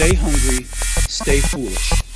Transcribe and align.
Stay 0.00 0.14
hungry, 0.14 0.64
stay 1.10 1.40
foolish. 1.40 2.09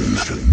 Demonstration. 0.00 0.47